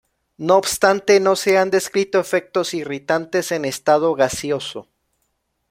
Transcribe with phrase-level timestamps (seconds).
[0.39, 4.87] No obstante, no se han descrito efectos irritantes en estado gaseoso.